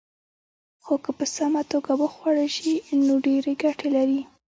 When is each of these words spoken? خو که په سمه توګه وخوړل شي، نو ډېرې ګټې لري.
خو 0.83 0.93
که 1.03 1.11
په 1.17 1.25
سمه 1.35 1.61
توګه 1.71 1.91
وخوړل 2.01 2.49
شي، 2.57 2.73
نو 3.05 3.13
ډېرې 3.25 3.53
ګټې 3.63 3.87
لري. 3.95 4.21